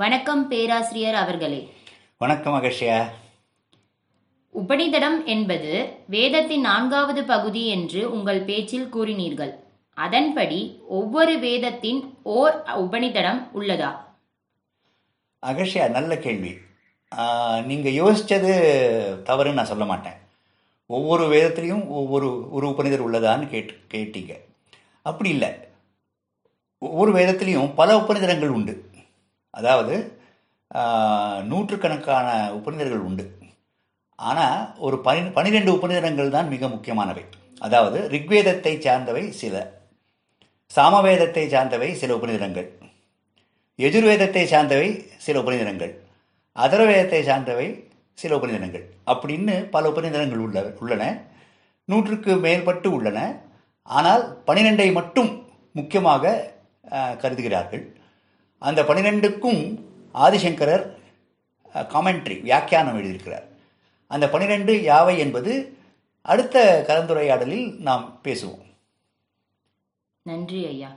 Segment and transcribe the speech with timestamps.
[0.00, 1.60] வணக்கம் பேராசிரியர் அவர்களே.
[2.22, 2.96] வணக்கம் அகஷ்யா
[4.54, 5.70] உபனிடதம் என்பது
[6.14, 9.52] வேதத்தின் நான்காவது பகுதி என்று உங்கள் பேச்சில் கூறினீர்கள்.
[9.94, 13.90] அதன்படி ஒவ்வொரு வேதத்தின் ஓர் உபனிடதம் உள்ளதா?
[15.46, 16.52] அகஷ்யா நல்ல கேள்வி.
[17.70, 18.52] நீங்கள் யோசித்தது
[19.30, 20.18] தவறுன்னு நான் சொல்ல மாட்டேன்.
[20.86, 24.34] ஒவ்வொரு வேதத்திலையும் ஒவ்வொரு ஒரு உபநிதர் உள்ளதான்னு கேட்டு கேட்டீங்க.
[25.02, 25.50] அப்படி இல்லை.
[26.78, 28.76] ஒவ்வொரு வேதத்திலையும் பல உபநிதரங்கள் உண்டு.
[29.58, 29.94] அதாவது
[31.50, 33.24] நூற்றுக்கணக்கான உபநிதர்கள் உண்டு.
[34.18, 37.24] ஆனால் ஒரு பனி பனிரெண்டு உபநிதங்கள் தான் மிக முக்கியமானவை.
[37.66, 39.54] அதாவது ரிக்வேதத்தை சார்ந்தவை சில.
[40.70, 42.68] சாமவேதத்தை சார்ந்தவை சில உபநிதங்கள்
[43.78, 44.88] எஜுர்வேதத்தை சார்ந்தவை
[45.24, 45.92] சில உபநிதனங்கள்
[46.64, 47.66] அதர்வேதத்தை சார்ந்தவை
[48.18, 51.02] சில உபநிதனங்கள் அப்படின்னு பல உபநிதனங்கள் உள்ள உள்ளன.
[51.88, 53.18] நூற்றுக்கு மேற்பட்டு உள்ளன.
[53.88, 55.30] ஆனால் பனிரெண்டை மட்டும்
[55.78, 56.34] முக்கியமாக
[57.22, 57.84] கருதுகிறார்கள்.
[58.58, 59.60] அந்த பனிரெண்டுக்கும்
[60.14, 60.84] ஆதிசங்கரர்
[61.74, 63.46] காமெண்ட்ரி வியாக்கியானம் எழுதியிருக்கிறார்.
[64.06, 65.52] அந்த பனிரெண்டு யாவை என்பது
[66.22, 68.64] அடுத்த கலந்துரையாடலில் நாம் பேசுவோம்.
[70.22, 70.90] நன்றி ஐயா.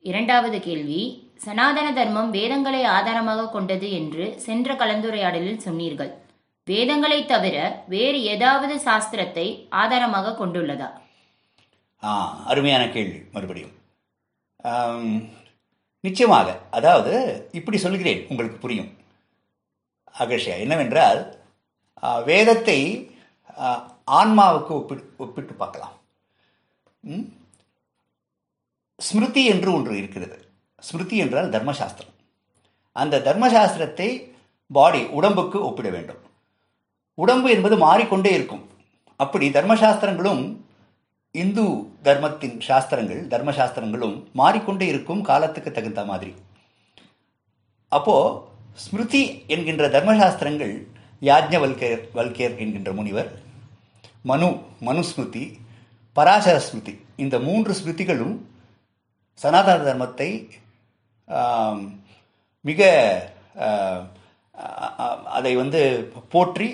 [0.00, 1.02] இரண்டாவது கேள்வி
[1.44, 6.10] சனாதன தர்மம் வேதங்களை ஆதாரமாக கொண்டது என்று சென்ற கலந்துரையாடலில் சொன்னீர்கள்.
[6.64, 10.88] வேதங்களை தவிர வேறு ஏதாவது சாஸ்திரத்தை ஆதாரமாக கொண்டுள்ளதா?
[12.02, 12.10] ஆ
[12.46, 13.74] அருமையான கேள்வி மறுபடியும்.
[16.04, 17.12] நிச்சயமாக அதாவது
[17.52, 18.90] இப்படி சொல்கிறேன் உங்களுக்கு புரியும்.
[20.18, 21.20] அகர்ஷயா என்னவென்றால்
[22.24, 22.78] வேதத்தை
[24.20, 25.94] ஆன்மாவுக்கு ஒப்பிட்டு ஒப்பிட்டு பார்க்கலாம்.
[27.12, 27.26] ம்?
[28.98, 30.36] ஸ்மிருதி என்று ஒன்று இருக்கிறது.
[30.82, 32.12] ஸ்மிருதி என்றால் தர்மசாஸ்திரம்.
[32.96, 34.08] அந்த தர்மசாஸ்திரத்தை
[34.70, 36.20] பாடி உடம்புக்கு ஒப்பிட வேண்டும்.
[37.18, 38.64] உடம்பு என்பது மாறிக்கொண்டே இருக்கும்.
[39.20, 40.44] அப்படி தர்மசாஸ்திரங்களும்
[41.40, 41.62] இந்து
[42.06, 46.32] தர்மத்தின் சாஸ்திரங்கள் தர்மசாஸ்திரங்களும் மாறிக்கொண்டே இருக்கும் காலத்துக்கு தகுந்த மாதிரி.
[47.92, 48.16] அப்போ
[48.82, 49.22] ஸ்மிருதி
[49.54, 50.74] என்கின்ற தர்மசாஸ்திரங்கள்
[51.28, 53.30] யாஜ்ஞவல்கேர் வல்கேர் என்கின்ற முனிவர்
[54.30, 54.48] மனு
[54.88, 55.44] மனுஸ்மிருதி
[56.16, 58.34] பராசர ஸ்மிருதி இந்த மூன்று ஸ்மிருதிகளும்
[59.40, 60.28] சனாதன தர்மத்தை
[62.64, 62.80] மிக
[65.38, 65.80] அதை வந்து
[66.34, 66.68] போற்றி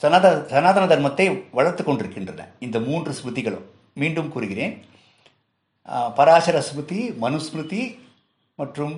[0.00, 1.26] சனாதன சனாதன தர்மத்தை
[1.58, 3.66] வளர்த்து கொண்டிருக்கின்றன இந்த மூன்று ஸ்மிருதிகளும்.
[4.00, 4.74] மீண்டும் கூறுகிறேன்.
[6.18, 7.82] பராசர ஸ்மிருதி மனுஸ்மிருதி
[8.60, 8.94] மற்றும்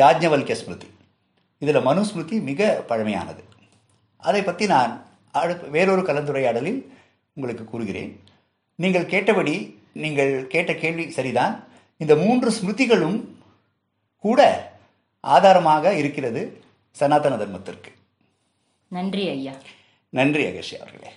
[0.00, 0.88] யாஜ்ஞவல்கிய ஸ்மிருதி.
[1.62, 3.42] இதில் மனுஸ்மிருதி மிக பழமையானது.
[4.28, 4.92] அதை பற்றி நான்
[5.40, 6.80] அடுத்த வேறொரு கலந்துரையாடலில்
[7.36, 8.12] உங்களுக்கு கூறுகிறேன்.
[8.82, 9.56] நீங்கள் கேட்டபடி
[10.04, 11.54] நீங்கள் கேட்ட கேள்வி சரிதான்.
[12.02, 13.18] இந்த மூன்று ஸ்மிருதிகளும்
[14.24, 14.40] கூட
[15.34, 16.42] ஆதாரமாக இருக்கிறது
[17.00, 17.90] சனாதன தர்மத்திற்கு.
[18.96, 19.54] நன்றி ஐயா.
[20.18, 21.12] நன்றி அகர்ஷி அவர்களே.